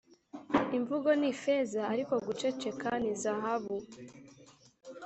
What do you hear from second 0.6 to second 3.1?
imvugo ni ifeza ariko guceceka